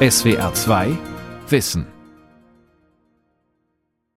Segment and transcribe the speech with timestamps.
[0.00, 0.96] SWR 2
[1.48, 1.84] Wissen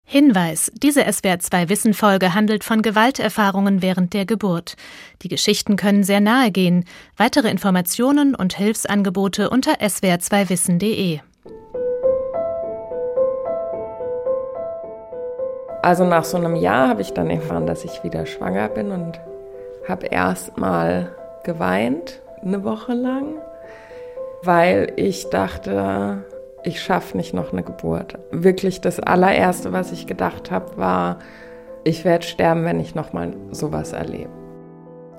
[0.03, 4.75] Hinweis: Diese SWR2 Wissen-Folge handelt von Gewalterfahrungen während der Geburt.
[5.23, 6.85] Die Geschichten können sehr nahe gehen.
[7.17, 11.21] Weitere Informationen und Hilfsangebote unter swr2wissen.de.
[15.83, 19.21] Also nach so einem Jahr habe ich dann erfahren, dass ich wieder schwanger bin und
[19.89, 21.15] habe erst mal
[21.45, 23.37] geweint, eine Woche lang,
[24.49, 26.25] weil ich dachte,
[26.65, 28.15] ich schaffe nicht noch eine Geburt.
[28.31, 31.19] Wirklich das allererste, was ich gedacht habe, war,
[31.85, 34.31] ich werde sterben, wenn ich noch mal sowas erlebe.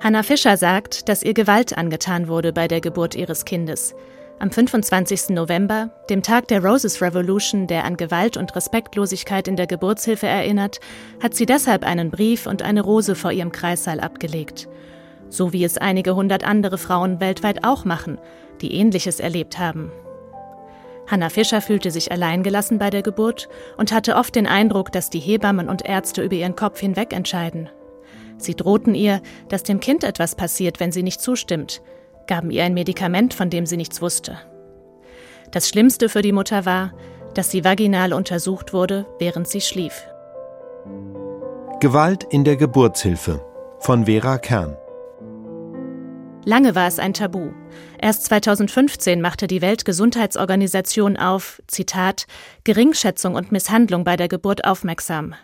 [0.00, 3.94] Hannah Fischer sagt, dass ihr Gewalt angetan wurde bei der Geburt ihres Kindes.
[4.40, 5.28] Am 25.
[5.28, 10.80] November, dem Tag der Roses Revolution, der an Gewalt und Respektlosigkeit in der Geburtshilfe erinnert,
[11.22, 14.66] hat sie deshalb einen Brief und eine Rose vor ihrem Kreissaal abgelegt.
[15.30, 18.18] So wie es einige hundert andere Frauen weltweit auch machen,
[18.60, 19.90] die Ähnliches erlebt haben.
[21.06, 25.18] Hannah Fischer fühlte sich alleingelassen bei der Geburt und hatte oft den Eindruck, dass die
[25.18, 27.68] Hebammen und Ärzte über ihren Kopf hinweg entscheiden.
[28.38, 31.82] Sie drohten ihr, dass dem Kind etwas passiert, wenn sie nicht zustimmt,
[32.26, 34.38] gaben ihr ein Medikament, von dem sie nichts wusste.
[35.50, 36.92] Das Schlimmste für die Mutter war,
[37.34, 40.04] dass sie vaginal untersucht wurde, während sie schlief.
[41.80, 43.44] Gewalt in der Geburtshilfe
[43.80, 44.76] von Vera Kern
[46.44, 47.50] Lange war es ein Tabu.
[47.98, 52.26] Erst 2015 machte die Weltgesundheitsorganisation auf, Zitat,
[52.64, 55.34] Geringschätzung und Misshandlung bei der Geburt aufmerksam.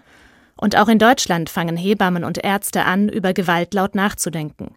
[0.56, 4.75] Und auch in Deutschland fangen Hebammen und Ärzte an, über Gewalt laut nachzudenken.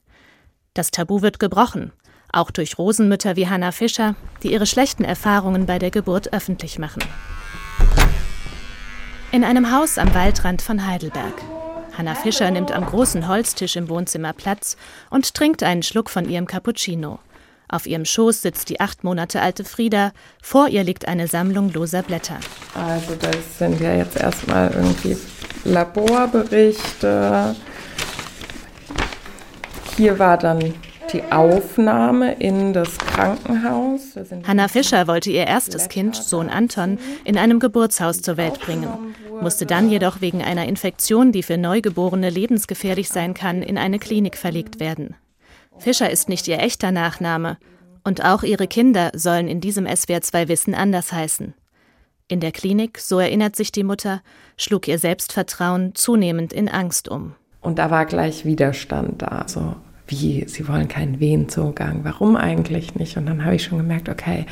[0.73, 1.93] Das Tabu wird gebrochen,
[2.33, 7.01] auch durch Rosenmütter wie Hannah Fischer, die ihre schlechten Erfahrungen bei der Geburt öffentlich machen.
[9.31, 11.35] In einem Haus am Waldrand von Heidelberg.
[11.99, 14.77] Hanna Fischer nimmt am großen Holztisch im Wohnzimmer Platz
[15.09, 17.19] und trinkt einen Schluck von ihrem Cappuccino.
[17.67, 22.01] Auf ihrem Schoß sitzt die acht Monate alte Frieda, vor ihr liegt eine Sammlung loser
[22.01, 22.37] Blätter.
[22.73, 25.17] Also das sind ja jetzt erstmal irgendwie
[25.65, 27.53] Laborberichte.
[29.97, 30.73] Hier war dann
[31.13, 34.01] die Aufnahme in das Krankenhaus.
[34.47, 38.87] Hanna Fischer wollte ihr erstes Kind, Sohn Anton, in einem Geburtshaus zur Welt bringen,
[39.41, 44.37] musste dann jedoch wegen einer Infektion, die für Neugeborene lebensgefährlich sein kann, in eine Klinik
[44.37, 45.15] verlegt werden.
[45.77, 47.57] Fischer ist nicht ihr echter Nachname
[48.03, 51.53] und auch ihre Kinder sollen in diesem SWR2-Wissen anders heißen.
[52.27, 54.21] In der Klinik, so erinnert sich die Mutter,
[54.55, 57.33] schlug ihr Selbstvertrauen zunehmend in Angst um.
[57.61, 59.45] Und da war gleich Widerstand da.
[59.47, 59.75] So,
[60.09, 63.17] wie, Sie wollen keinen Wehenzugang, warum eigentlich nicht?
[63.17, 64.45] Und dann habe ich schon gemerkt, okay,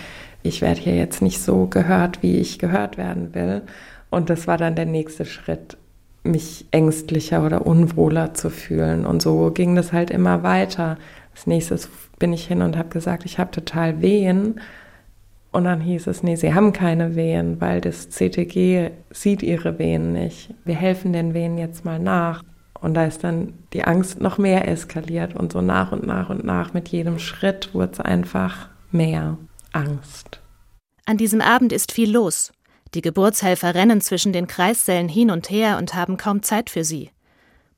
[0.44, 3.64] ich werde hier jetzt nicht so gehört, wie ich gehört werden will.
[4.10, 5.78] Und das war dann der nächste Schritt,
[6.24, 9.06] mich ängstlicher oder unwohler zu fühlen.
[9.06, 10.98] Und so ging das halt immer weiter.
[11.34, 14.62] Als nächstes bin ich hin und habe gesagt, ich habe total Wehen.
[15.52, 20.14] Und dann hieß es, nee, sie haben keine Wehen, weil das CTG sieht ihre Wehen
[20.14, 20.54] nicht.
[20.66, 22.44] Wir helfen den Wehen jetzt mal nach.
[22.80, 26.44] Und da ist dann die Angst noch mehr eskaliert und so nach und nach und
[26.44, 29.38] nach mit jedem Schritt wurde es einfach mehr
[29.72, 30.40] Angst.
[31.06, 32.52] An diesem Abend ist viel los.
[32.94, 37.12] Die Geburtshelfer rennen zwischen den Kreissälen hin und her und haben kaum Zeit für sie.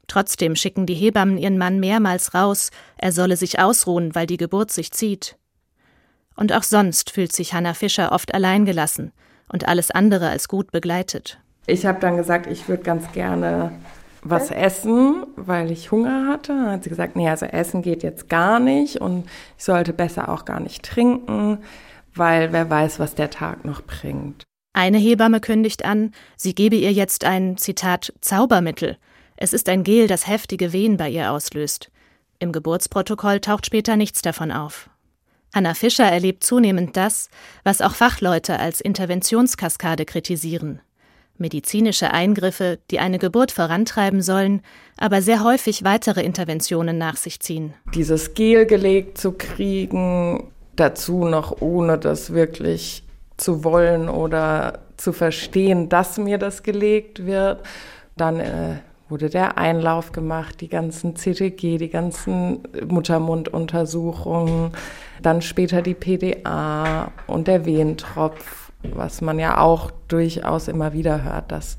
[0.07, 4.71] Trotzdem schicken die Hebammen ihren Mann mehrmals raus, er solle sich ausruhen, weil die Geburt
[4.71, 5.37] sich zieht.
[6.35, 9.11] Und auch sonst fühlt sich Hannah Fischer oft alleingelassen
[9.49, 11.39] und alles andere als gut begleitet.
[11.67, 13.71] Ich habe dann gesagt, ich würde ganz gerne
[14.21, 16.53] was essen, weil ich Hunger hatte.
[16.53, 19.25] Dann hat sie gesagt, nee, also Essen geht jetzt gar nicht und
[19.57, 21.59] ich sollte besser auch gar nicht trinken,
[22.13, 24.43] weil wer weiß, was der Tag noch bringt.
[24.73, 28.97] Eine Hebamme kündigt an, sie gebe ihr jetzt ein, Zitat, Zaubermittel.
[29.35, 31.91] Es ist ein Gel, das heftige Wehen bei ihr auslöst.
[32.39, 34.89] Im Geburtsprotokoll taucht später nichts davon auf.
[35.53, 37.29] Hanna Fischer erlebt zunehmend das,
[37.63, 40.81] was auch Fachleute als Interventionskaskade kritisieren
[41.39, 44.61] medizinische Eingriffe, die eine Geburt vorantreiben sollen,
[44.97, 47.73] aber sehr häufig weitere Interventionen nach sich ziehen.
[47.93, 53.03] Dieses Gel gelegt zu kriegen, dazu noch ohne das wirklich
[53.37, 57.65] zu wollen oder zu verstehen, dass mir das gelegt wird.
[58.17, 58.75] Dann äh,
[59.07, 64.71] wurde der Einlauf gemacht, die ganzen CTG, die ganzen Muttermunduntersuchungen,
[65.21, 71.51] dann später die PDA und der Wehentropf was man ja auch durchaus immer wieder hört,
[71.51, 71.77] dass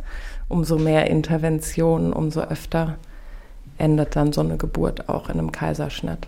[0.48, 2.96] umso mehr Interventionen, umso öfter
[3.78, 6.26] endet dann so eine Geburt auch in einem Kaiserschnitt.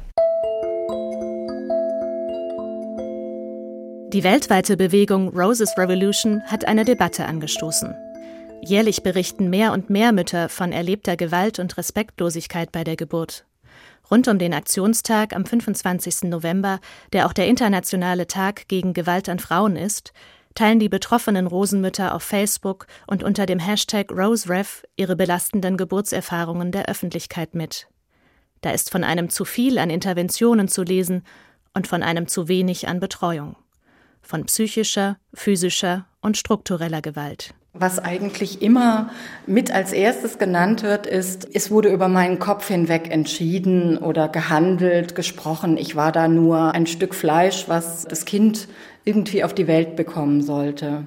[4.12, 7.94] Die weltweite Bewegung Roses Revolution hat eine Debatte angestoßen.
[8.60, 13.46] Jährlich berichten mehr und mehr Mütter von erlebter Gewalt und Respektlosigkeit bei der Geburt.
[14.10, 16.24] Rund um den Aktionstag am 25.
[16.24, 16.78] November,
[17.14, 20.12] der auch der internationale Tag gegen Gewalt an Frauen ist,
[20.54, 26.88] teilen die betroffenen Rosenmütter auf Facebook und unter dem Hashtag RoseRef ihre belastenden Geburtserfahrungen der
[26.88, 27.88] Öffentlichkeit mit.
[28.60, 31.24] Da ist von einem zu viel an Interventionen zu lesen
[31.74, 33.56] und von einem zu wenig an Betreuung.
[34.22, 37.54] Von psychischer, physischer und struktureller Gewalt.
[37.74, 39.08] Was eigentlich immer
[39.46, 45.14] mit als erstes genannt wird, ist, es wurde über meinen Kopf hinweg entschieden oder gehandelt,
[45.14, 45.78] gesprochen.
[45.78, 48.68] Ich war da nur ein Stück Fleisch, was das Kind
[49.04, 51.06] irgendwie auf die Welt bekommen sollte.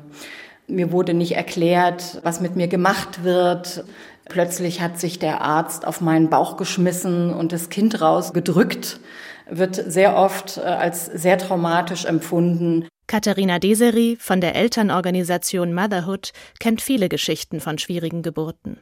[0.67, 3.85] Mir wurde nicht erklärt, was mit mir gemacht wird.
[4.27, 8.99] Plötzlich hat sich der Arzt auf meinen Bauch geschmissen und das Kind rausgedrückt
[9.47, 12.87] wird sehr oft äh, als sehr traumatisch empfunden.
[13.07, 18.79] Katharina Deseri von der Elternorganisation Motherhood kennt viele Geschichten von schwierigen Geburten.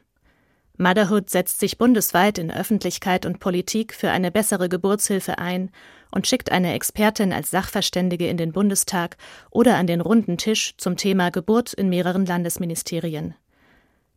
[0.78, 5.72] Motherhood setzt sich bundesweit in Öffentlichkeit und Politik für eine bessere Geburtshilfe ein
[6.10, 9.18] und schickt eine Expertin als Sachverständige in den Bundestag
[9.52, 13.36] oder an den runden Tisch zum Thema Geburt in mehreren Landesministerien.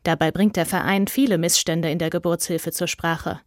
[0.05, 3.41] Dabei bringt der Verein viele Missstände in der Geburtshilfe zur Sprache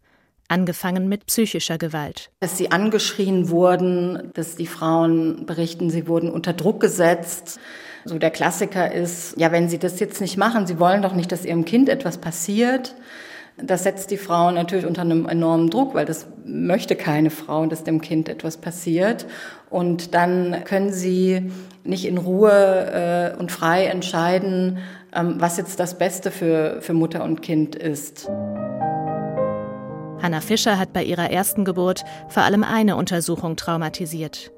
[0.49, 2.31] angefangen mit psychischer Gewalt.
[2.39, 7.59] Dass sie angeschrien wurden, dass die Frauen berichten, sie wurden unter Druck gesetzt.
[8.05, 11.31] So der Klassiker ist, ja, wenn sie das jetzt nicht machen, sie wollen doch nicht,
[11.31, 12.95] dass ihrem Kind etwas passiert.
[13.61, 17.83] Das setzt die Frauen natürlich unter einem enormen Druck, weil das möchte keine Frau, dass
[17.83, 19.25] dem Kind etwas passiert.
[19.69, 21.51] Und dann können sie
[21.83, 24.79] nicht in Ruhe äh, und frei entscheiden,
[25.13, 28.29] ähm, was jetzt das Beste für, für Mutter und Kind ist.
[30.21, 34.51] Hanna Fischer hat bei ihrer ersten Geburt vor allem eine Untersuchung traumatisiert.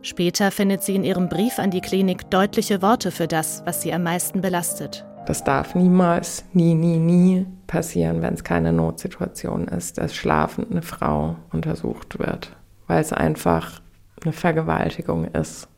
[0.00, 3.92] Später findet sie in ihrem Brief an die Klinik deutliche Worte für das, was sie
[3.92, 5.04] am meisten belastet.
[5.26, 10.82] Das darf niemals, nie, nie, nie passieren, wenn es keine Notsituation ist, dass schlafend eine
[10.82, 12.56] Frau untersucht wird,
[12.88, 13.80] weil es einfach
[14.24, 15.68] eine Vergewaltigung ist.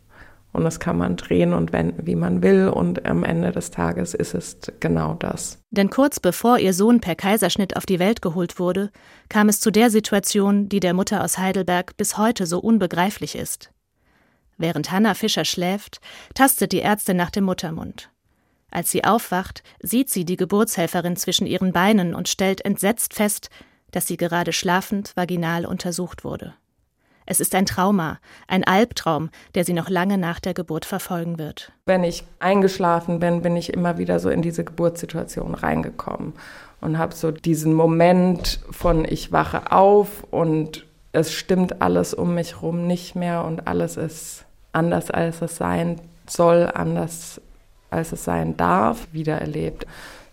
[0.55, 2.69] Und das kann man drehen und wenden, wie man will.
[2.69, 5.59] Und am Ende des Tages ist es genau das.
[5.73, 8.91] Denn kurz bevor ihr Sohn per Kaiserschnitt auf die Welt geholt wurde,
[9.29, 13.73] kam es zu der Situation, die der Mutter aus Heidelberg bis heute so unbegreiflich ist.
[14.57, 16.01] Während Hanna Fischer schläft,
[16.35, 18.11] tastet die Ärztin nach dem Muttermund.
[18.71, 23.51] Als sie aufwacht, sieht sie die Geburtshelferin zwischen ihren Beinen und stellt entsetzt fest,
[23.91, 26.55] dass sie gerade schlafend vaginal untersucht wurde.
[27.27, 28.19] Es ist ein Trauma,
[28.49, 31.73] ein Albtraum, der sie noch lange nach der Geburt verfolgen wird.
[31.87, 36.35] Wenn ich eingeschlafen bin, bin ich immer wieder so in diese Geburtssituation reingekommen
[36.83, 42.57] und habe so diesen Moment von ich wache auf und es stimmt alles um mich
[42.57, 47.41] herum nicht mehr und alles ist anders, als es sein soll, anders,
[47.91, 49.87] als es sein darf, wieder erlebt.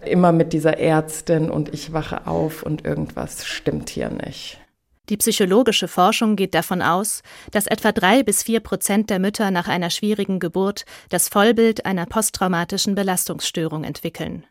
[0.04, 4.61] Immer mit dieser Ärztin und ich wache auf und irgendwas stimmt hier nicht.
[5.10, 7.22] Die psychologische Forschung geht davon aus,
[7.52, 12.06] dass etwa drei bis vier Prozent der Mütter nach einer schwierigen Geburt das Vollbild einer
[12.06, 14.46] posttraumatischen Belastungsstörung entwickeln.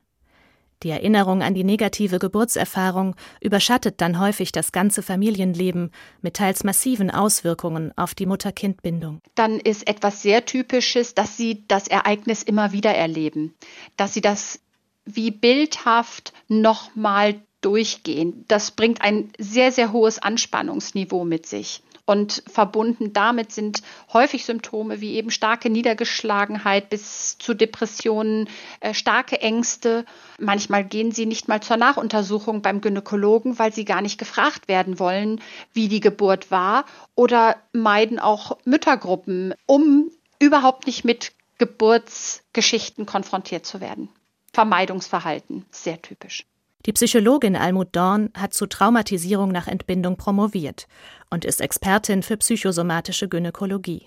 [0.83, 5.91] Die Erinnerung an die negative Geburtserfahrung überschattet dann häufig das ganze Familienleben
[6.23, 9.21] mit teils massiven Auswirkungen auf die Mutter-Kind-Bindung.
[9.35, 13.55] Dann ist etwas sehr Typisches, dass sie das Ereignis immer wieder erleben,
[13.99, 14.61] dass sie das
[15.05, 18.45] wie bildhaft nochmal durchgehen.
[18.49, 21.83] Das bringt ein sehr, sehr hohes Anspannungsniveau mit sich.
[22.11, 28.49] Und verbunden damit sind häufig Symptome wie eben starke Niedergeschlagenheit bis zu Depressionen,
[28.81, 30.05] äh, starke Ängste.
[30.37, 34.99] Manchmal gehen sie nicht mal zur Nachuntersuchung beim Gynäkologen, weil sie gar nicht gefragt werden
[34.99, 35.41] wollen,
[35.73, 43.81] wie die Geburt war oder meiden auch Müttergruppen, um überhaupt nicht mit Geburtsgeschichten konfrontiert zu
[43.81, 44.09] werden.
[44.53, 46.45] Vermeidungsverhalten, sehr typisch.
[46.87, 50.87] Die Psychologin Almut Dorn hat zu Traumatisierung nach Entbindung promoviert
[51.29, 54.07] und ist Expertin für psychosomatische Gynäkologie.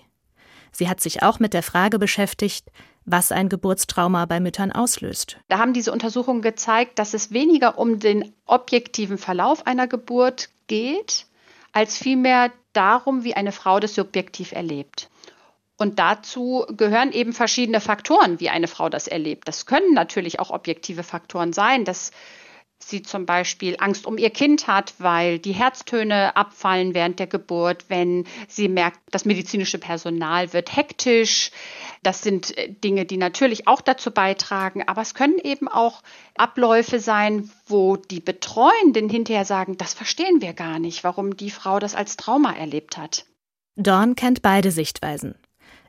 [0.72, 2.72] Sie hat sich auch mit der Frage beschäftigt,
[3.04, 5.36] was ein Geburtstrauma bei Müttern auslöst.
[5.46, 11.26] Da haben diese Untersuchungen gezeigt, dass es weniger um den objektiven Verlauf einer Geburt geht,
[11.70, 15.10] als vielmehr darum, wie eine Frau das subjektiv erlebt.
[15.76, 19.46] Und dazu gehören eben verschiedene Faktoren, wie eine Frau das erlebt.
[19.46, 22.10] Das können natürlich auch objektive Faktoren sein, dass
[22.78, 27.86] sie zum Beispiel Angst um ihr Kind hat, weil die Herztöne abfallen während der Geburt,
[27.88, 31.50] wenn sie merkt, das medizinische Personal wird hektisch.
[32.02, 36.02] Das sind äh, Dinge, die natürlich auch dazu beitragen, aber es können eben auch
[36.36, 41.78] Abläufe sein, wo die Betreuenden hinterher sagen, das verstehen wir gar nicht, warum die Frau
[41.78, 43.24] das als Trauma erlebt hat.
[43.76, 45.34] Dawn kennt beide Sichtweisen.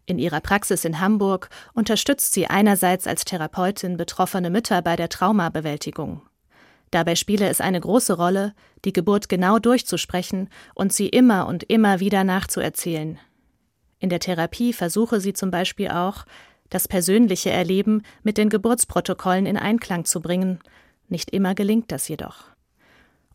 [0.07, 6.21] In ihrer Praxis in Hamburg unterstützt sie einerseits als Therapeutin betroffene Mütter bei der Traumabewältigung
[6.95, 8.53] Dabei spiele es eine große Rolle,
[8.85, 13.19] die Geburt genau durchzusprechen und sie immer und immer wieder nachzuerzählen.
[13.99, 16.23] In der Therapie versuche sie zum Beispiel auch,
[16.69, 20.59] das persönliche Erleben mit den Geburtsprotokollen in Einklang zu bringen.
[21.09, 22.45] Nicht immer gelingt das jedoch.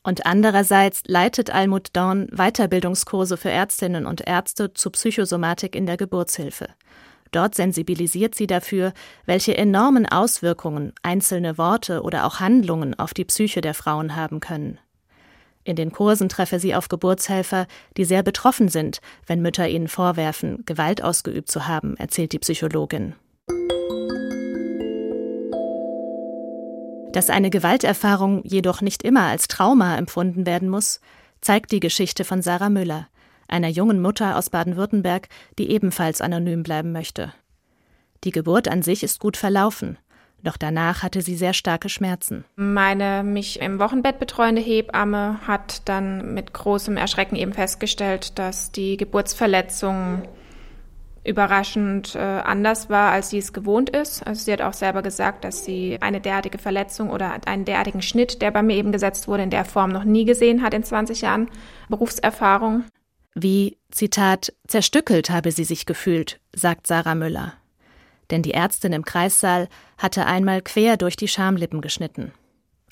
[0.02, 6.68] Und andererseits leitet Almut Dorn Weiterbildungskurse für Ärztinnen und Ärzte zu Psychosomatik in der Geburtshilfe.
[7.30, 8.92] Dort sensibilisiert sie dafür,
[9.24, 14.78] welche enormen Auswirkungen einzelne Worte oder auch Handlungen auf die Psyche der Frauen haben können.
[15.62, 20.64] In den Kursen treffe sie auf Geburtshelfer, die sehr betroffen sind, wenn Mütter ihnen vorwerfen,
[20.66, 23.14] Gewalt ausgeübt zu haben, erzählt die Psychologin.
[27.12, 31.00] Dass eine Gewalterfahrung jedoch nicht immer als Trauma empfunden werden muss,
[31.40, 33.08] zeigt die Geschichte von Sarah Müller,
[33.50, 35.28] einer jungen Mutter aus Baden-Württemberg,
[35.58, 37.32] die ebenfalls anonym bleiben möchte.
[38.24, 39.98] Die Geburt an sich ist gut verlaufen,
[40.42, 42.44] doch danach hatte sie sehr starke Schmerzen.
[42.56, 48.96] Meine mich im Wochenbett betreuende Hebamme hat dann mit großem Erschrecken eben festgestellt, dass die
[48.96, 50.22] Geburtsverletzung
[51.22, 54.26] überraschend äh, anders war, als sie es gewohnt ist.
[54.26, 58.40] Also sie hat auch selber gesagt, dass sie eine derartige Verletzung oder einen derartigen Schnitt,
[58.40, 61.20] der bei mir eben gesetzt wurde, in der Form noch nie gesehen hat in 20
[61.20, 61.48] Jahren
[61.90, 62.84] Berufserfahrung.
[63.34, 67.54] Wie, Zitat, zerstückelt habe sie sich gefühlt, sagt Sarah Müller
[68.30, 69.68] denn die Ärztin im Kreissaal
[69.98, 72.32] hatte einmal quer durch die Schamlippen geschnitten.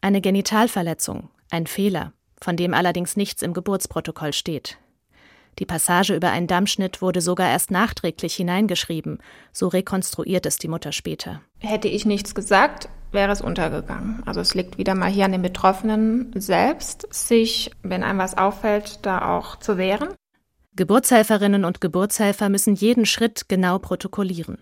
[0.00, 4.78] Eine Genitalverletzung, ein Fehler, von dem allerdings nichts im Geburtsprotokoll steht.
[5.59, 9.18] Die Passage über einen Dammschnitt wurde sogar erst nachträglich hineingeschrieben,
[9.52, 11.40] so rekonstruiert es die Mutter später.
[11.59, 14.23] Hätte ich nichts gesagt, wäre es untergegangen.
[14.25, 19.04] Also es liegt wieder mal hier an den Betroffenen selbst, sich, wenn einem was auffällt,
[19.04, 20.11] da auch zu wehren.
[20.78, 24.58] Geburtshelferinnen und Geburtshelfer müssen jeden Schritt genau protokollieren.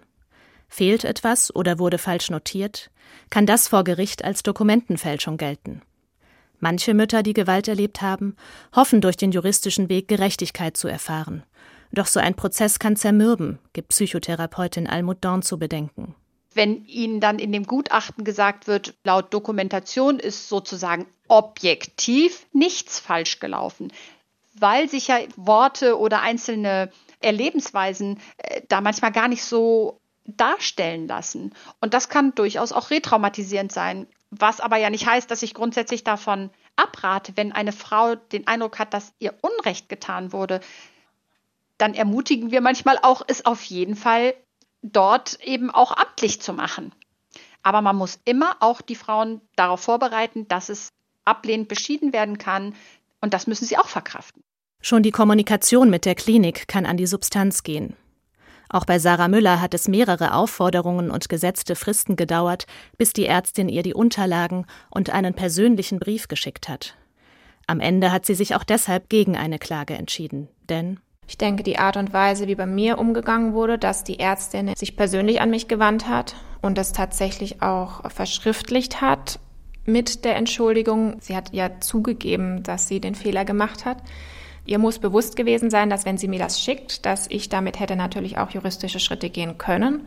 [0.66, 2.90] Fehlt etwas oder wurde falsch notiert,
[3.28, 5.82] kann das vor Gericht als Dokumentenfälschung gelten.
[6.58, 8.35] Manche Mütter, die Gewalt erlebt haben,
[8.75, 11.42] hoffen durch den juristischen Weg Gerechtigkeit zu erfahren.
[11.92, 16.14] Doch so ein Prozess kann zermürben, gibt Psychotherapeutin Almut Dorn zu bedenken.
[16.54, 23.38] Wenn Ihnen dann in dem Gutachten gesagt wird, laut Dokumentation ist sozusagen objektiv nichts falsch
[23.38, 23.92] gelaufen,
[24.58, 31.54] weil sich ja Worte oder einzelne Erlebensweisen äh, da manchmal gar nicht so darstellen lassen.
[31.80, 34.06] Und das kann durchaus auch retraumatisierend sein.
[34.30, 38.78] Was aber ja nicht heißt, dass ich grundsätzlich davon abrate, wenn eine Frau den Eindruck
[38.78, 40.60] hat, dass ihr Unrecht getan wurde,
[41.78, 44.34] dann ermutigen wir manchmal auch, es auf jeden Fall
[44.82, 46.92] dort eben auch amtlich zu machen.
[47.62, 50.92] Aber man muss immer auch die Frauen darauf vorbereiten, dass es
[51.25, 52.75] ablehnend beschieden werden kann.
[53.26, 54.40] Und das müssen sie auch verkraften.
[54.80, 57.97] Schon die Kommunikation mit der Klinik kann an die Substanz gehen.
[58.68, 62.66] Auch bei Sarah Müller hat es mehrere Aufforderungen und gesetzte Fristen gedauert,
[62.99, 66.97] bis die Ärztin ihr die Unterlagen und einen persönlichen Brief geschickt hat.
[67.66, 71.80] Am Ende hat sie sich auch deshalb gegen eine Klage entschieden, denn ich denke, die
[71.80, 75.66] Art und Weise, wie bei mir umgegangen wurde, dass die Ärztin sich persönlich an mich
[75.66, 79.40] gewandt hat und das tatsächlich auch verschriftlicht hat
[79.86, 81.16] mit der Entschuldigung.
[81.20, 83.98] Sie hat ja zugegeben, dass sie den Fehler gemacht hat.
[84.66, 87.94] Ihr muss bewusst gewesen sein, dass wenn sie mir das schickt, dass ich damit hätte
[87.94, 90.06] natürlich auch juristische Schritte gehen können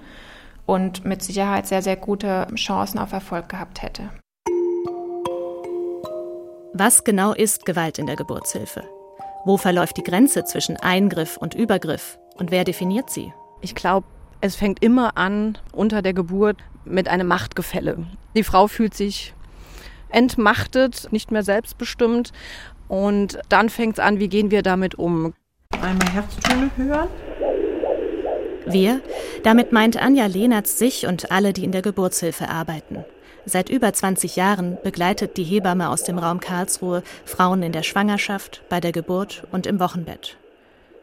[0.66, 4.10] und mit Sicherheit sehr, sehr gute Chancen auf Erfolg gehabt hätte.
[6.74, 8.84] Was genau ist Gewalt in der Geburtshilfe?
[9.46, 13.34] Wo verläuft die Grenze zwischen Eingriff und Übergriff und wer definiert sie?
[13.62, 14.06] Ich glaube,
[14.42, 18.06] es fängt immer an unter der Geburt mit einem Machtgefälle.
[18.36, 19.34] Die Frau fühlt sich
[20.10, 22.32] entmachtet, nicht mehr selbstbestimmt
[22.88, 25.34] und dann fängt es an, wie gehen wir damit um?
[25.82, 27.08] Einmal Herztöne hören.
[28.66, 29.02] Wir?
[29.44, 33.06] Damit meint Anja Lehnertz sich und alle, die in der Geburtshilfe arbeiten.
[33.46, 38.64] Seit über 20 Jahren begleitet die Hebamme aus dem Raum Karlsruhe Frauen in der Schwangerschaft,
[38.70, 40.38] bei der Geburt und im Wochenbett.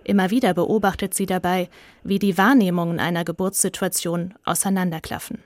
[0.04, 1.68] Immer wieder beobachtet sie dabei,
[2.04, 5.42] wie die Wahrnehmungen einer Geburtssituation auseinanderklaffen.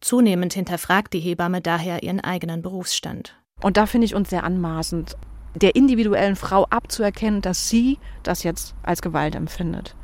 [0.00, 3.36] Zunehmend hinterfragt die Hebamme daher ihren eigenen Berufsstand.
[3.60, 5.16] Und da finde ich uns sehr anmaßend
[5.54, 9.96] der individuellen Frau abzuerkennen, dass sie das jetzt als Gewalt empfindet.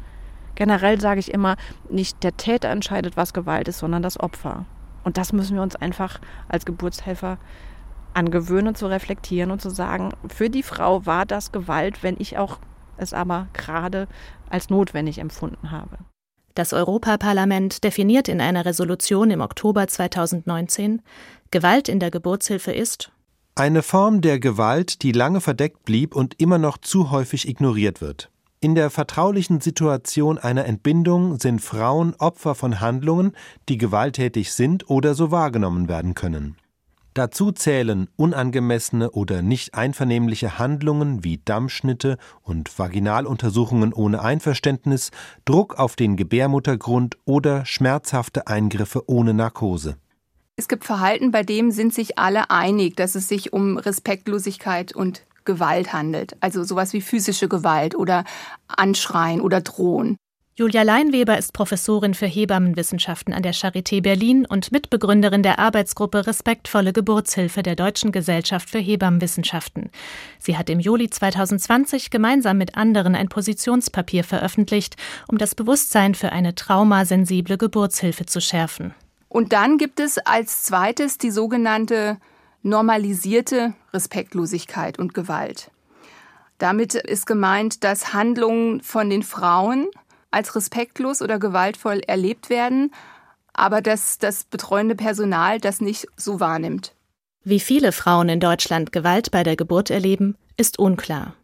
[0.57, 1.57] Generell sage ich immer,
[1.89, 4.67] nicht der Täter entscheidet, was Gewalt ist, sondern das Opfer.
[5.03, 7.39] Und das müssen wir uns einfach als Geburtshelfer
[8.15, 12.59] angewöhnen, zu reflektieren und zu sagen, für die Frau war das Gewalt, wenn ich auch
[12.97, 14.07] es aber gerade
[14.49, 15.99] als notwendig empfunden habe.
[16.55, 21.03] Das Europaparlament definiert in einer Resolution im Oktober 2019,
[21.51, 23.11] Gewalt in der Geburtshilfe ist
[23.57, 28.29] eine Form der Gewalt, die lange verdeckt blieb und immer noch zu häufig ignoriert wird.
[28.61, 33.31] In der vertraulichen Situation einer Entbindung sind Frauen Opfer von Handlungen,
[33.69, 36.57] die gewalttätig sind oder so wahrgenommen werden können.
[37.14, 45.12] Dazu zählen unangemessene oder nicht einvernehmliche Handlungen wie Dammschnitte und Vaginaluntersuchungen ohne Einverständnis,
[45.44, 49.97] Druck auf den Gebärmuttergrund oder schmerzhafte Eingriffe ohne Narkose.
[50.56, 55.25] Es gibt Verhalten, bei dem sind sich alle einig, dass es sich um Respektlosigkeit und
[55.44, 56.37] Gewalt handelt.
[56.40, 58.25] Also sowas wie physische Gewalt oder
[58.66, 60.16] Anschreien oder Drohen.
[60.57, 66.93] Julia Leinweber ist Professorin für Hebammenwissenschaften an der Charité Berlin und Mitbegründerin der Arbeitsgruppe Respektvolle
[66.93, 69.91] Geburtshilfe der Deutschen Gesellschaft für Hebammenwissenschaften.
[70.39, 74.95] Sie hat im Juli 2020 gemeinsam mit anderen ein Positionspapier veröffentlicht,
[75.27, 78.95] um das Bewusstsein für eine traumasensible Geburtshilfe zu schärfen.
[79.29, 82.19] Und dann gibt es als zweites die sogenannte
[82.63, 85.73] normalisierte Respektlosigkeit und Gewalt.
[86.59, 89.89] Damit ist gemeint, dass Handlungen von den Frauen
[90.35, 92.93] als respektlos oder gewaltvoll erlebt werden,
[93.55, 96.93] aber dass das betreuende Personal das nicht so wahrnimmt.
[97.45, 101.35] Wie viele Frauen in Deutschland Gewalt bei der Geburt erleben, ist unklar.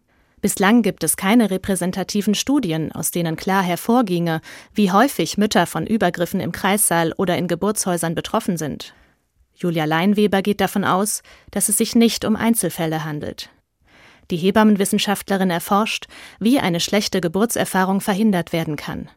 [0.40, 4.40] Bislang gibt es keine repräsentativen Studien, aus denen klar hervorginge,
[4.72, 8.94] wie häufig Mütter von Übergriffen im Kreissaal oder in Geburtshäusern betroffen sind.
[9.54, 13.50] Julia Leinweber geht davon aus, dass es sich nicht um Einzelfälle handelt.
[14.30, 16.06] Die Hebammenwissenschaftlerin erforscht,
[16.38, 19.08] wie eine schlechte Geburtserfahrung verhindert werden kann.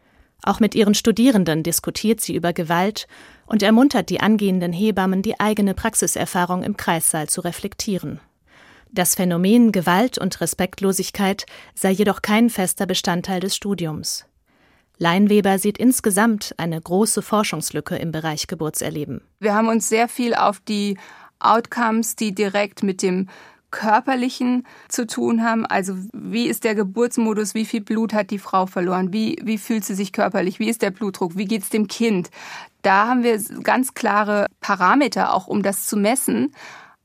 [0.44, 3.08] Auch mit ihren Studierenden diskutiert sie über Gewalt
[3.46, 8.20] und ermuntert die angehenden Hebammen, die eigene Praxiserfahrung im Kreissaal zu reflektieren.
[8.92, 14.26] Das Phänomen Gewalt und Respektlosigkeit sei jedoch kein fester Bestandteil des Studiums.
[14.98, 19.22] Leinweber sieht insgesamt eine große Forschungslücke im Bereich Geburtserleben.
[19.40, 20.98] Wir haben uns sehr viel auf die
[21.40, 23.30] Outcomes, die direkt mit dem
[23.74, 25.66] körperlichen zu tun haben.
[25.66, 29.84] Also wie ist der Geburtsmodus, wie viel Blut hat die Frau verloren, wie, wie fühlt
[29.84, 32.30] sie sich körperlich, wie ist der Blutdruck, wie geht es dem Kind.
[32.84, 36.54] Da haben wir ganz klare Parameter, auch um das zu messen.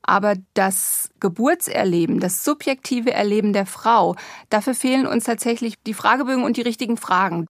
[0.03, 4.15] Aber das Geburtserleben, das subjektive Erleben der Frau,
[4.49, 7.47] dafür fehlen uns tatsächlich die Fragebögen und die richtigen Fragen.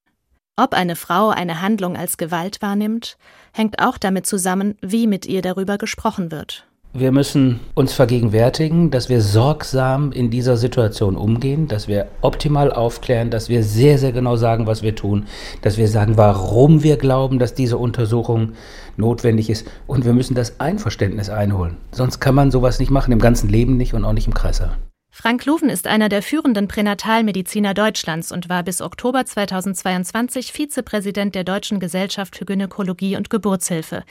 [0.55, 3.17] Ob eine Frau eine Handlung als Gewalt wahrnimmt,
[3.53, 6.68] hängt auch damit zusammen, wie mit ihr darüber gesprochen wird.
[6.91, 13.29] Wir müssen uns vergegenwärtigen, dass wir sorgsam in dieser Situation umgehen, dass wir optimal aufklären,
[13.29, 15.27] dass wir sehr, sehr genau sagen, was wir tun,
[15.61, 18.53] dass wir sagen, warum wir glauben, dass diese Untersuchung
[18.97, 19.67] notwendig ist.
[19.85, 21.77] Und wir müssen das Einverständnis einholen.
[21.91, 24.75] Sonst kann man sowas nicht machen, im ganzen Leben nicht und auch nicht im Kreißsaal.
[25.21, 31.43] Frank Luven ist einer der führenden Pränatalmediziner Deutschlands und war bis Oktober 2022 Vizepräsident der
[31.43, 34.05] Deutschen Gesellschaft für Gynäkologie und Geburtshilfe.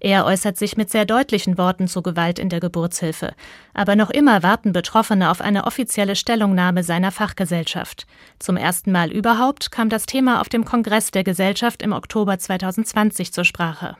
[0.00, 3.32] Er äußert sich mit sehr deutlichen Worten zu Gewalt in der Geburtshilfe.
[3.72, 8.06] Aber noch immer warten Betroffene auf eine offizielle Stellungnahme seiner Fachgesellschaft.
[8.38, 13.32] Zum ersten Mal überhaupt kam das Thema auf dem Kongress der Gesellschaft im Oktober 2020
[13.32, 13.96] zur Sprache.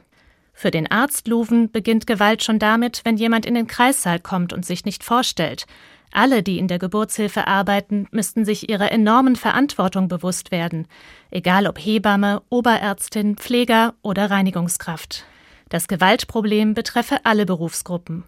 [0.53, 4.67] Für den Arzt Luven beginnt Gewalt schon damit, wenn jemand in den Kreissaal kommt und
[4.67, 5.65] sich nicht vorstellt.
[6.13, 10.89] Alle, die in der Geburtshilfe arbeiten, müssten sich ihrer enormen Verantwortung bewusst werden,
[11.31, 15.25] egal ob Hebamme, Oberärztin, Pfleger oder Reinigungskraft.
[15.69, 18.25] Das Gewaltproblem betreffe alle Berufsgruppen.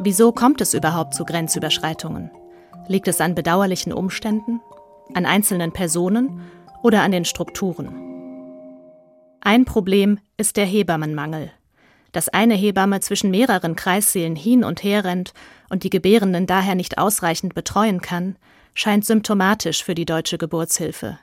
[0.00, 2.30] Wieso kommt es überhaupt zu Grenzüberschreitungen?
[2.86, 4.60] Liegt es an bedauerlichen Umständen,
[5.12, 6.40] an einzelnen Personen
[6.82, 8.08] oder an den Strukturen?
[9.40, 11.50] Ein Problem ist der Hebammenmangel.
[12.12, 15.32] Dass eine Hebamme zwischen mehreren Kreissälen hin und her rennt
[15.68, 18.36] und die Gebärenden daher nicht ausreichend betreuen kann,
[18.74, 21.18] scheint symptomatisch für die deutsche Geburtshilfe.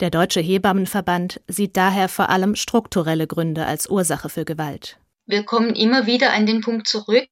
[0.00, 4.96] Der Deutsche Hebammenverband sieht daher vor allem strukturelle Gründe als Ursache für Gewalt.
[5.26, 7.28] Wir kommen immer wieder an den Punkt zurück,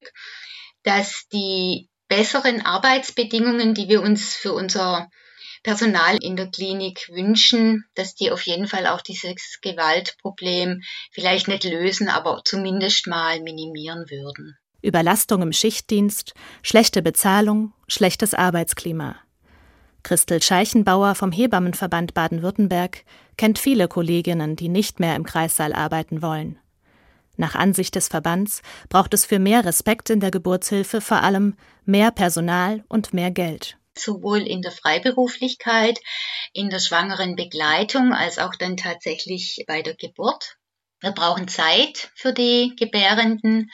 [0.82, 5.08] dass die besseren Arbeitsbedingungen, die wir uns für unser
[5.66, 11.64] Personal in der Klinik wünschen, dass die auf jeden Fall auch dieses Gewaltproblem vielleicht nicht
[11.64, 14.56] lösen, aber zumindest mal minimieren würden.
[14.80, 19.16] Überlastung im Schichtdienst, schlechte Bezahlung, schlechtes Arbeitsklima.
[20.04, 23.02] Christel Scheichenbauer vom Hebammenverband Baden-Württemberg
[23.36, 26.60] kennt viele Kolleginnen, die nicht mehr im Kreissaal arbeiten wollen.
[27.36, 32.12] Nach Ansicht des Verbands braucht es für mehr Respekt in der Geburtshilfe vor allem mehr
[32.12, 33.76] Personal und mehr Geld.
[33.98, 35.98] Sowohl in der Freiberuflichkeit,
[36.52, 40.56] in der schwangeren Begleitung als auch dann tatsächlich bei der Geburt.
[41.00, 43.70] Wir brauchen Zeit für die Gebärenden.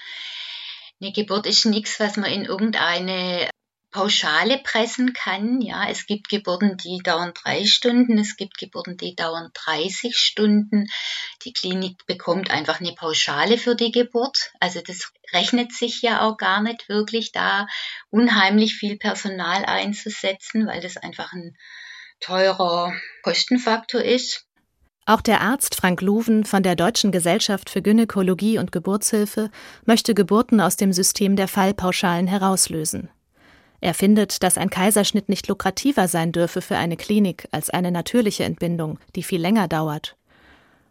[1.00, 3.48] Eine Geburt ist nichts, was man in irgendeine
[3.92, 5.60] Pauschale pressen kann.
[5.60, 10.88] Ja, es gibt Geburten, die dauern drei Stunden, es gibt Geburten, die dauern 30 Stunden.
[11.44, 14.50] Die Klinik bekommt einfach eine Pauschale für die Geburt.
[14.58, 17.66] Also das rechnet sich ja auch gar nicht wirklich, da
[18.10, 21.56] unheimlich viel Personal einzusetzen, weil das einfach ein
[22.20, 24.46] teurer Kostenfaktor ist.
[25.04, 29.50] Auch der Arzt Frank Luven von der Deutschen Gesellschaft für Gynäkologie und Geburtshilfe
[29.84, 33.10] möchte Geburten aus dem System der Fallpauschalen herauslösen.
[33.82, 38.44] Er findet, dass ein Kaiserschnitt nicht lukrativer sein dürfe für eine Klinik als eine natürliche
[38.44, 40.16] Entbindung, die viel länger dauert.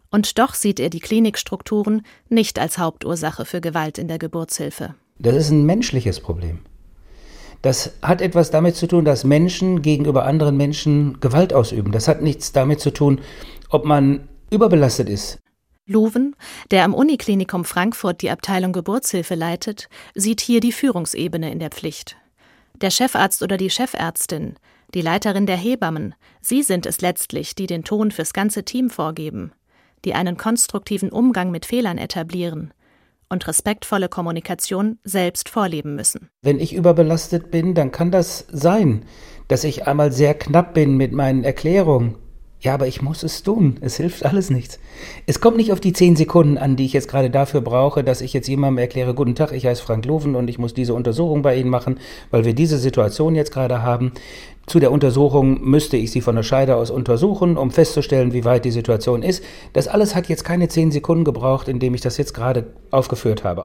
[0.09, 4.93] Und doch sieht er die Klinikstrukturen nicht als Hauptursache für Gewalt in der Geburtshilfe.
[5.19, 6.59] Das ist ein menschliches Problem.
[7.61, 11.93] Das hat etwas damit zu tun, dass Menschen gegenüber anderen Menschen Gewalt ausüben.
[11.93, 13.21] Das hat nichts damit zu tun,
[13.69, 15.39] ob man überbelastet ist.
[15.85, 16.35] Loven,
[16.71, 22.17] der am Uniklinikum Frankfurt die Abteilung Geburtshilfe leitet, sieht hier die Führungsebene in der Pflicht.
[22.81, 24.55] Der Chefarzt oder die Chefärztin,
[24.95, 29.51] die Leiterin der Hebammen, sie sind es letztlich, die den Ton fürs ganze Team vorgeben,
[30.03, 32.73] die einen konstruktiven Umgang mit Fehlern etablieren
[33.29, 36.29] und respektvolle Kommunikation selbst vorleben müssen.
[36.41, 39.05] Wenn ich überbelastet bin, dann kann das sein,
[39.47, 42.17] dass ich einmal sehr knapp bin mit meinen Erklärungen
[42.61, 43.77] ja, aber ich muss es tun.
[43.81, 44.79] Es hilft alles nichts.
[45.25, 48.21] Es kommt nicht auf die zehn Sekunden an, die ich jetzt gerade dafür brauche, dass
[48.21, 51.41] ich jetzt jemandem erkläre, guten Tag, ich heiße Frank Loven und ich muss diese Untersuchung
[51.41, 54.11] bei Ihnen machen, weil wir diese Situation jetzt gerade haben.
[54.67, 58.63] Zu der Untersuchung müsste ich Sie von der Scheide aus untersuchen, um festzustellen, wie weit
[58.63, 59.43] die Situation ist.
[59.73, 63.63] Das alles hat jetzt keine zehn Sekunden gebraucht, indem ich das jetzt gerade aufgeführt habe.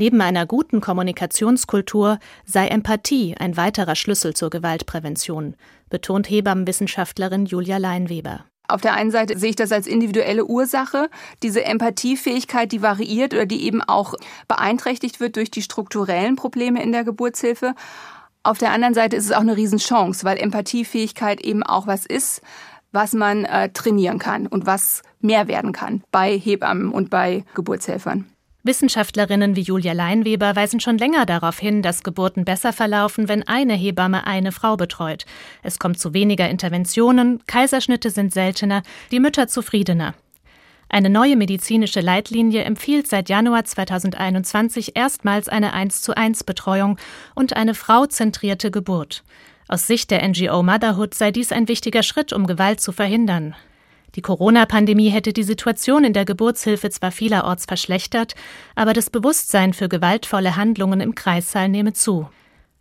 [0.00, 5.56] Neben einer guten Kommunikationskultur sei Empathie ein weiterer Schlüssel zur Gewaltprävention,
[5.90, 8.44] betont Hebammenwissenschaftlerin Julia Leinweber.
[8.68, 11.10] Auf der einen Seite sehe ich das als individuelle Ursache,
[11.42, 14.14] diese Empathiefähigkeit, die variiert oder die eben auch
[14.46, 17.74] beeinträchtigt wird durch die strukturellen Probleme in der Geburtshilfe.
[18.44, 22.40] Auf der anderen Seite ist es auch eine Riesenchance, weil Empathiefähigkeit eben auch was ist,
[22.92, 28.26] was man äh, trainieren kann und was mehr werden kann bei Hebammen und bei Geburtshelfern.
[28.64, 33.74] Wissenschaftlerinnen wie Julia Leinweber weisen schon länger darauf hin, dass Geburten besser verlaufen, wenn eine
[33.74, 35.26] Hebamme eine Frau betreut.
[35.62, 40.14] Es kommt zu weniger Interventionen, Kaiserschnitte sind seltener, die Mütter zufriedener.
[40.88, 46.98] Eine neue medizinische Leitlinie empfiehlt seit Januar 2021 erstmals eine 1 zu 1 Betreuung
[47.34, 49.22] und eine frauzentrierte Geburt.
[49.68, 53.54] Aus Sicht der NGO Motherhood sei dies ein wichtiger Schritt, um Gewalt zu verhindern.
[54.18, 58.34] Die Corona-Pandemie hätte die Situation in der Geburtshilfe zwar vielerorts verschlechtert,
[58.74, 62.28] aber das Bewusstsein für gewaltvolle Handlungen im Kreissaal nehme zu.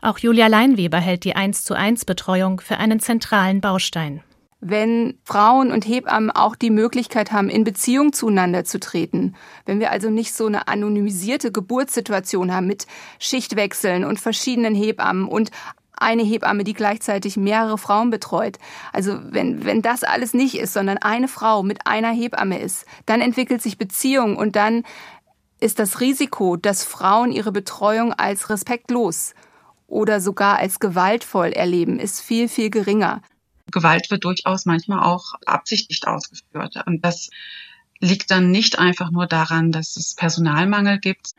[0.02, 4.24] Auch Julia Leinweber hält die 1 zu 1 Betreuung für einen zentralen Baustein.
[4.62, 9.36] Wenn Frauen und Hebammen auch die Möglichkeit haben, in Beziehung zueinander zu treten,
[9.68, 12.88] wenn wir also nicht so eine anonymisierte Geburtssituation haben mit
[13.20, 15.52] Schichtwechseln und verschiedenen Hebammen und
[15.98, 18.58] eine Hebamme, die gleichzeitig mehrere Frauen betreut.
[18.94, 23.22] Also wenn, wenn das alles nicht ist, sondern eine Frau mit einer Hebamme ist, dann
[23.22, 24.84] entwickelt sich Beziehung und dann
[25.60, 29.34] ist das Risiko, dass Frauen ihre Betreuung als respektlos
[29.88, 33.22] oder sogar als gewaltvoll erleben, ist viel, viel geringer.
[33.72, 36.76] Gewalt wird durchaus manchmal auch absichtlich ausgeführt.
[36.86, 37.30] Und das
[38.00, 41.32] liegt dann nicht einfach nur daran, dass es Personalmangel gibt,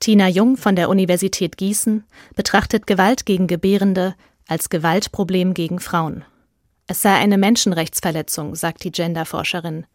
[0.00, 2.04] Tina Jung von der Universität Gießen
[2.34, 4.14] betrachtet Gewalt gegen Gebärende
[4.46, 6.24] als Gewaltproblem gegen Frauen.
[6.86, 9.86] Es sei eine Menschenrechtsverletzung, sagt die Genderforscherin.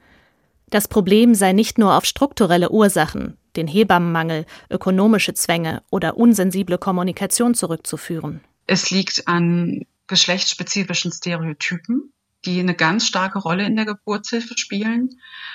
[0.69, 7.53] Das Problem sei nicht nur auf strukturelle Ursachen, den Hebammenmangel, ökonomische Zwänge oder unsensible Kommunikation
[7.53, 8.41] zurückzuführen.
[8.67, 12.11] Es liegt an geschlechtsspezifischen Stereotypen,
[12.45, 15.09] die eine ganz starke Rolle in der Geburtshilfe spielen.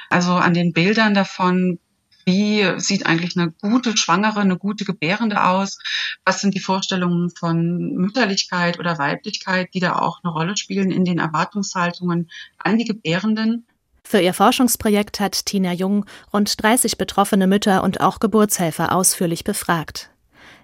[0.09, 1.79] Also an den Bildern davon,
[2.27, 5.79] wie sieht eigentlich eine gute Schwangere, eine gute Gebärende aus?
[6.25, 11.05] Was sind die Vorstellungen von Mütterlichkeit oder Weiblichkeit, die da auch eine Rolle spielen in
[11.05, 13.65] den Erwartungshaltungen an die Gebärenden?
[14.03, 20.11] Für ihr Forschungsprojekt hat Tina Jung rund 30 betroffene Mütter und auch Geburtshelfer ausführlich befragt.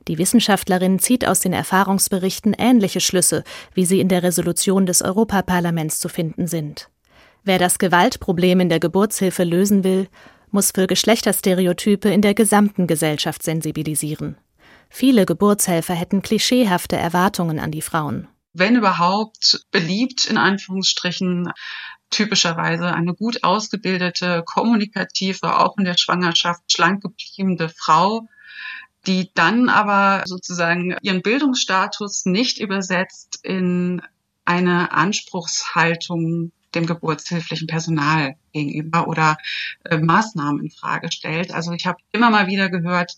[0.09, 6.01] Die Wissenschaftlerin zieht aus den Erfahrungsberichten ähnliche Schlüsse, wie sie in der Resolution des Europaparlaments
[6.01, 6.89] zu finden sind.
[7.45, 10.09] Wer das Gewaltproblem in der Geburtshilfe lösen will,
[10.53, 14.37] muss für Geschlechterstereotype in der gesamten Gesellschaft sensibilisieren.
[14.89, 18.29] Viele Geburtshelfer hätten klischeehafte Erwartungen an die Frauen.
[18.53, 21.51] Wenn überhaupt beliebt in Anführungsstrichen
[22.11, 28.29] typischerweise eine gut ausgebildete, kommunikative, auch in der Schwangerschaft schlank gebliebene Frau,
[29.07, 34.03] die dann aber sozusagen ihren Bildungsstatus nicht übersetzt in
[34.45, 39.37] eine Anspruchshaltung dem geburtshilflichen Personal gegenüber oder
[39.85, 41.53] äh, Maßnahmen in Frage stellt.
[41.53, 43.17] Also ich habe immer mal wieder gehört,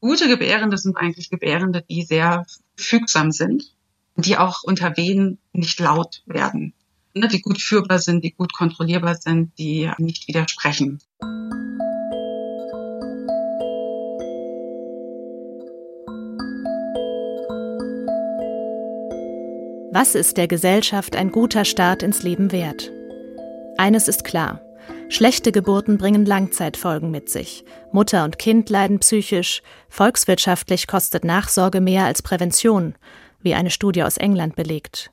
[0.00, 3.74] gute Gebärende sind eigentlich Gebärende, die sehr fügsam sind,
[4.16, 6.74] die auch unter Wehen nicht laut werden,
[7.14, 11.00] ne, die gut führbar sind, die gut kontrollierbar sind, die nicht widersprechen.
[19.92, 22.92] Was ist der Gesellschaft ein guter Start ins Leben wert?
[23.76, 24.60] Eines ist klar.
[25.08, 27.64] Schlechte Geburten bringen Langzeitfolgen mit sich.
[27.90, 29.62] Mutter und Kind leiden psychisch.
[29.88, 32.94] Volkswirtschaftlich kostet Nachsorge mehr als Prävention,
[33.40, 35.10] wie eine Studie aus England belegt.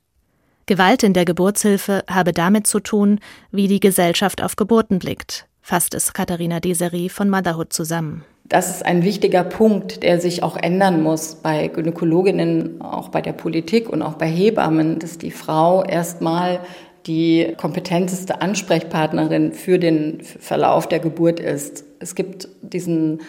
[0.68, 5.96] Gewalt in der Geburtshilfe habe damit zu tun, wie die Gesellschaft auf Geburten blickt, fasst
[5.96, 8.26] es Katharina Deseri von Motherhood zusammen.
[8.50, 13.34] Das ist ein wichtiger Punkt, der sich auch ändern muss bei Gynäkologinnen, auch bei der
[13.34, 16.62] Politik und auch bei Hebammen, dass die Frau erstmal
[17.08, 21.84] die kompetenteste Ansprechpartnerin für den Verlauf der Geburt ist.
[22.00, 23.22] Es gibt diesen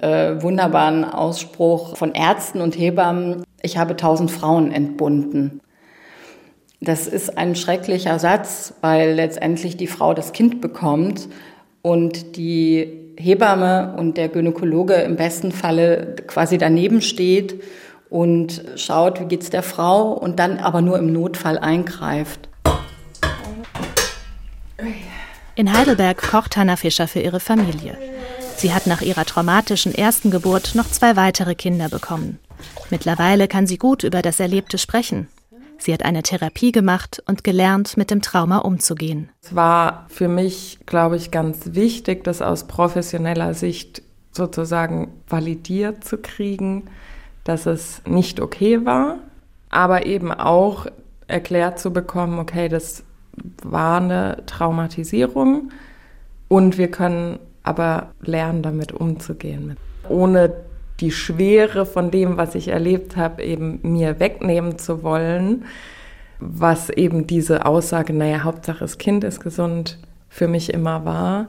[0.00, 5.60] äh, wunderbaren Ausspruch von Ärzten und Hebammen, ich habe tausend Frauen entbunden.
[6.80, 11.28] Das ist ein schrecklicher Satz, weil letztendlich die Frau das Kind bekommt
[11.82, 17.62] und die Hebamme und der Gynäkologe im besten Falle quasi daneben steht
[18.10, 22.48] und schaut, wie geht's der Frau und dann aber nur im Notfall eingreift.
[25.54, 27.96] In Heidelberg kocht Hanna Fischer für ihre Familie.
[28.56, 32.38] Sie hat nach ihrer traumatischen ersten Geburt noch zwei weitere Kinder bekommen.
[32.90, 35.28] Mittlerweile kann sie gut über das Erlebte sprechen.
[35.86, 39.28] Sie hat eine Therapie gemacht und gelernt, mit dem Trauma umzugehen.
[39.40, 46.18] Es war für mich, glaube ich, ganz wichtig, das aus professioneller Sicht sozusagen validiert zu
[46.18, 46.86] kriegen,
[47.44, 49.18] dass es nicht okay war,
[49.70, 50.86] aber eben auch
[51.28, 53.04] erklärt zu bekommen, okay, das
[53.62, 55.70] war eine Traumatisierung
[56.48, 59.76] und wir können aber lernen, damit umzugehen.
[60.08, 60.52] Ohne
[61.00, 65.64] die Schwere von dem, was ich erlebt habe, eben mir wegnehmen zu wollen,
[66.38, 71.48] was eben diese Aussage, naja, Hauptsache das Kind ist gesund, für mich immer war,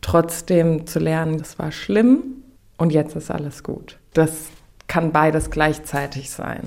[0.00, 2.22] trotzdem zu lernen, das war schlimm
[2.76, 3.98] und jetzt ist alles gut.
[4.14, 4.48] Das
[4.86, 6.60] kann beides gleichzeitig sein.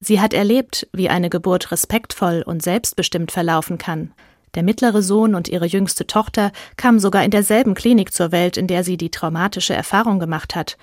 [0.00, 4.12] Sie hat erlebt, wie eine Geburt respektvoll und selbstbestimmt verlaufen kann.
[4.54, 8.66] Der mittlere Sohn und ihre jüngste Tochter kamen sogar in derselben Klinik zur Welt, in
[8.66, 10.78] der sie die traumatische Erfahrung gemacht hat.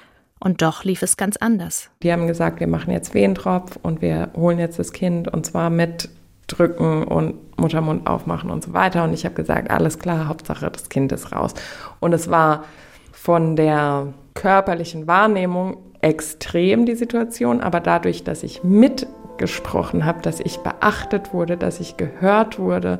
[0.46, 1.90] Und doch lief es ganz anders.
[2.04, 5.72] Die haben gesagt, wir machen jetzt Wehentropf und wir holen jetzt das Kind und zwar
[5.72, 6.08] mit
[6.46, 9.06] drücken und Muttermund aufmachen und so weiter.
[9.06, 11.56] Und ich habe gesagt, alles klar, Hauptsache das Kind ist raus.
[12.00, 12.66] Und es war
[13.12, 20.60] von der körperlichen Wahrnehmung extrem die Situation, aber dadurch, dass ich mitgesprochen habe, dass ich
[20.60, 23.00] beachtet wurde, dass ich gehört wurde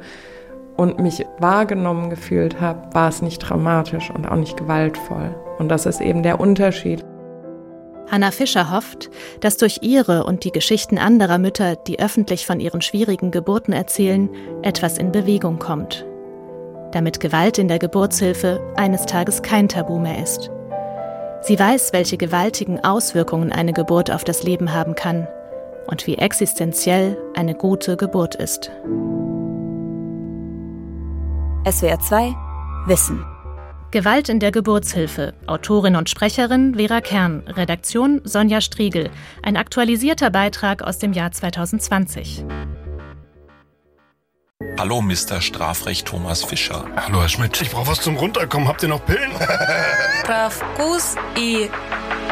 [0.78, 5.36] und mich wahrgenommen gefühlt habe, war es nicht traumatisch und auch nicht gewaltvoll.
[5.60, 7.06] Und das ist eben der Unterschied.
[8.10, 12.82] Hanna Fischer hofft, dass durch ihre und die Geschichten anderer Mütter, die öffentlich von ihren
[12.82, 14.30] schwierigen Geburten erzählen,
[14.62, 16.06] etwas in Bewegung kommt.
[16.92, 20.50] Damit Gewalt in der Geburtshilfe eines Tages kein Tabu mehr ist.
[21.42, 25.28] Sie weiß, welche gewaltigen Auswirkungen eine Geburt auf das Leben haben kann
[25.88, 28.72] und wie existenziell eine gute Geburt ist.
[31.70, 32.36] SWR 2
[32.88, 33.35] Wissen
[33.95, 35.35] Gewalt in der Geburtshilfe.
[35.47, 37.43] Autorin und Sprecherin Vera Kern.
[37.49, 39.11] Redaktion Sonja Striegel.
[39.43, 42.45] Ein aktualisierter Beitrag aus dem Jahr 2020.
[44.79, 45.41] Hallo, Mr.
[45.41, 46.87] Strafrecht Thomas Fischer.
[46.97, 47.61] Hallo, Herr Schmidt.
[47.61, 48.69] Ich brauche was zum Runterkommen.
[48.69, 49.31] Habt ihr noch Pillen?
[50.25, 51.69] Про вкус и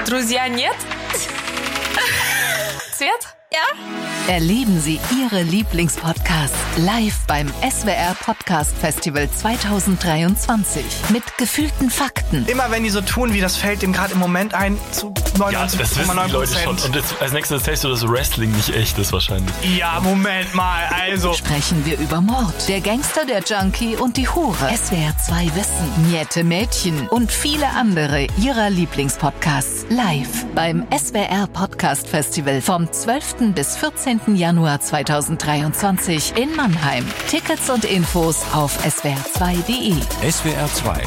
[0.07, 0.77] друзья нет?
[2.93, 3.37] Свет?
[3.54, 4.34] Ja?
[4.34, 12.46] Erleben Sie Ihre Lieblingspodcasts live beim SWR Podcast Festival 2023 mit gefühlten Fakten.
[12.48, 15.52] Immer wenn die so tun, wie das fällt dem gerade im Moment ein, zu 99,9
[15.52, 16.80] Ja, das wissen die Leute schon.
[16.80, 19.54] Und jetzt, als nächstes erzählst du, dass Wrestling nicht echt ist wahrscheinlich.
[19.78, 21.34] Ja, Moment mal, also.
[21.34, 24.70] Sprechen wir über Mord, der Gangster, der Junkie und die Hure.
[24.74, 32.62] SWR 2 Wissen, Niette Mädchen und viele andere Ihrer Lieblingspodcasts live beim SWR Podcast Festival
[32.62, 34.38] vom 12 bis 14.
[34.38, 37.06] Januar 2023 in Mannheim.
[37.28, 39.92] Tickets und Infos auf swr2.de.
[40.32, 41.04] SWR 2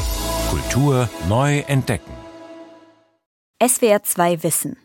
[0.51, 2.13] Kultur neu entdecken.
[3.65, 4.77] SWR 2 Wissen.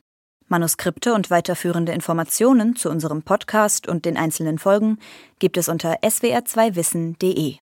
[0.49, 4.99] Manuskripte und weiterführende Informationen zu unserem Podcast und den einzelnen Folgen
[5.38, 7.57] gibt es unter swr2wissen.de.